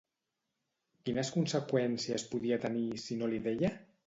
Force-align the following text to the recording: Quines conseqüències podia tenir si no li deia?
Quines 1.09 1.29
conseqüències 1.35 2.27
podia 2.33 2.59
tenir 2.65 2.89
si 3.05 3.21
no 3.23 3.31
li 3.35 3.45
deia? 3.51 3.73